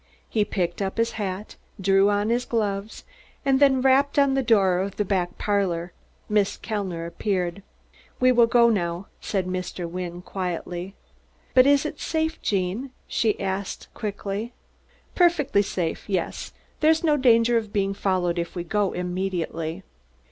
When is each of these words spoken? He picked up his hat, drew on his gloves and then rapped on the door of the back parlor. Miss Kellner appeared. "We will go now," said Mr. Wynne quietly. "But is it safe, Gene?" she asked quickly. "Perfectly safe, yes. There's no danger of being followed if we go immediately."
He 0.27 0.43
picked 0.43 0.81
up 0.81 0.97
his 0.97 1.11
hat, 1.11 1.57
drew 1.79 2.09
on 2.09 2.29
his 2.31 2.43
gloves 2.43 3.03
and 3.45 3.59
then 3.59 3.81
rapped 3.83 4.17
on 4.17 4.33
the 4.33 4.41
door 4.41 4.79
of 4.79 4.95
the 4.95 5.05
back 5.05 5.37
parlor. 5.37 5.93
Miss 6.27 6.57
Kellner 6.57 7.05
appeared. 7.05 7.61
"We 8.19 8.31
will 8.31 8.47
go 8.47 8.69
now," 8.71 9.09
said 9.19 9.45
Mr. 9.45 9.87
Wynne 9.87 10.23
quietly. 10.23 10.95
"But 11.53 11.67
is 11.67 11.85
it 11.85 11.99
safe, 11.99 12.41
Gene?" 12.41 12.89
she 13.07 13.39
asked 13.39 13.89
quickly. 13.93 14.53
"Perfectly 15.13 15.61
safe, 15.61 16.05
yes. 16.09 16.51
There's 16.79 17.03
no 17.03 17.15
danger 17.15 17.55
of 17.59 17.71
being 17.71 17.93
followed 17.93 18.39
if 18.39 18.55
we 18.55 18.63
go 18.63 18.93
immediately." 18.93 19.83